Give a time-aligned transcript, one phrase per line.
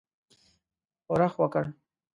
[1.05, 1.65] ښورښ وکړ.